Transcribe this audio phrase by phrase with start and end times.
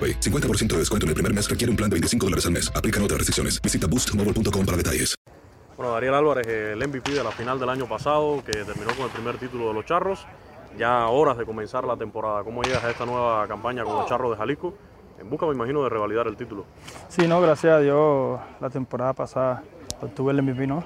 [0.00, 0.20] AroPay.
[0.20, 2.72] 50% de descuento en el primer mes requiere un plan de 25 dólares al mes.
[2.74, 3.60] Aplican otras restricciones.
[3.60, 5.14] Visita boostmobile.com para detalles.
[5.76, 9.10] Bueno, Dariel Álvarez, el MVP de la final del año pasado, que terminó con el
[9.10, 10.26] primer título de los Charros.
[10.78, 12.44] Ya horas de comenzar la temporada.
[12.44, 14.74] ¿Cómo llegas a esta nueva campaña con los Charros de Jalisco?
[15.18, 16.64] En busca, me imagino, de revalidar el título.
[17.08, 19.62] Sí, no, gracias a Dios, la temporada pasada
[20.00, 20.84] obtuve el MVP, ¿no?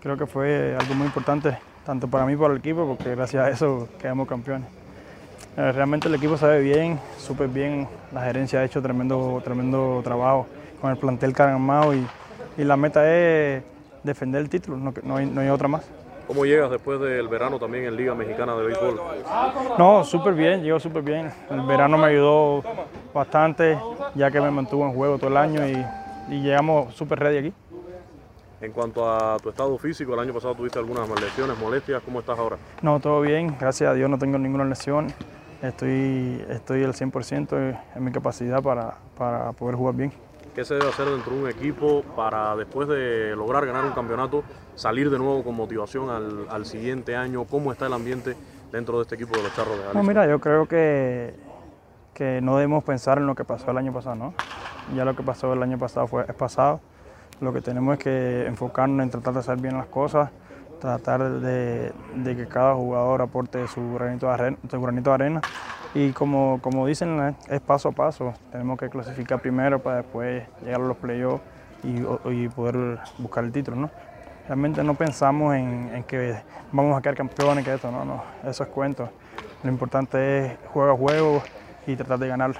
[0.00, 3.44] Creo que fue algo muy importante, tanto para mí como para el equipo, porque gracias
[3.44, 4.79] a eso quedamos campeones.
[5.56, 7.88] Eh, Realmente el equipo sabe bien, súper bien.
[8.12, 10.46] La gerencia ha hecho tremendo, tremendo trabajo
[10.80, 12.06] con el plantel que han armado y,
[12.56, 13.62] y la meta es
[14.02, 15.82] defender el título, no, no hay, no hay otra más.
[16.26, 19.00] ¿Cómo llegas después del verano también en Liga Mexicana de Béisbol?
[19.76, 21.30] No, súper bien, llegó súper bien.
[21.50, 22.62] El verano me ayudó
[23.12, 23.76] bastante,
[24.14, 25.84] ya que me mantuvo en juego todo el año y,
[26.32, 27.52] y llegamos súper ready aquí.
[28.60, 32.00] En cuanto a tu estado físico, el año pasado tuviste algunas lesiones, molestias.
[32.04, 32.56] ¿Cómo estás ahora?
[32.80, 35.12] No, todo bien, gracias a Dios no tengo ninguna lesión.
[35.62, 40.12] Estoy, estoy al 100% en mi capacidad para, para poder jugar bien.
[40.54, 44.42] ¿Qué se debe hacer dentro de un equipo para después de lograr ganar un campeonato,
[44.74, 47.44] salir de nuevo con motivación al, al siguiente año?
[47.44, 48.34] ¿Cómo está el ambiente
[48.72, 49.98] dentro de este equipo de los Charros de Jalisco?
[49.98, 51.34] No, mira, yo creo que,
[52.14, 54.34] que no debemos pensar en lo que pasó el año pasado, ¿no?
[54.96, 56.80] Ya lo que pasó el año pasado fue, es pasado.
[57.40, 60.30] Lo que tenemos es que enfocarnos en tratar de hacer bien las cosas,
[60.80, 61.92] tratar de,
[62.24, 64.56] que cada jugador aporte su granito de arena.
[64.68, 65.40] Su granito de arena.
[65.94, 68.32] Y como, como dicen, eh, es paso a paso.
[68.50, 71.42] Tenemos que clasificar primero para después llegar a los playoffs
[71.82, 73.90] y, poder buscar el título, ¿no?
[74.46, 76.36] Realmente no pensamos en, que
[76.72, 79.08] vamos a quedar campeones, que esto, no, no, eso es cuento.
[79.62, 81.42] Lo importante es juego a juego
[81.86, 82.52] y tratar de ganar.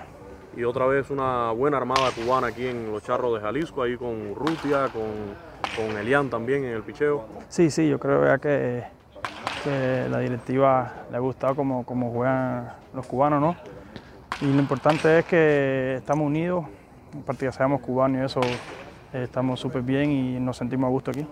[0.57, 4.35] Y otra vez una buena armada cubana aquí en los Charros de Jalisco, ahí con
[4.35, 7.25] Rutia, con, con Elian también en el picheo.
[7.49, 8.85] Sí, sí, yo creo que,
[9.65, 13.57] la directiva le ha gustado como juegan los cubanos, ¿no?
[14.41, 16.65] Y lo importante es que estamos unidos,
[17.23, 18.41] aparte que seamos cubanos y eso,
[19.13, 21.27] eh, estamos súper bien y nos sentimos a gusto aquí.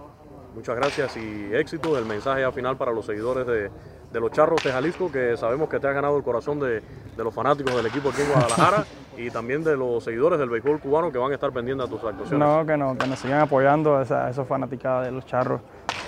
[0.58, 1.96] Muchas gracias y éxito.
[1.96, 3.70] El mensaje ya final para los seguidores de,
[4.10, 7.24] de los Charros de Jalisco, que sabemos que te has ganado el corazón de, de
[7.24, 8.84] los fanáticos del equipo aquí en Guadalajara
[9.16, 12.02] y también de los seguidores del béisbol cubano que van a estar pendientes a tus
[12.02, 12.40] actuaciones.
[12.40, 15.60] No, que, no, que nos sigan apoyando, a esa, a esos fanaticadas de los charros.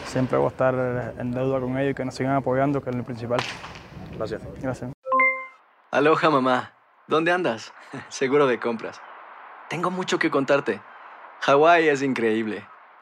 [0.06, 2.96] Siempre voy a estar en deuda con ellos y que nos sigan apoyando, que es
[2.96, 3.38] lo principal.
[4.16, 4.42] Gracias.
[4.60, 4.90] Gracias.
[5.92, 6.72] Aloha mamá.
[7.06, 7.72] ¿Dónde andas?
[8.08, 9.00] Seguro de compras.
[9.68, 10.80] Tengo mucho que contarte.
[11.42, 12.66] Hawái es increíble.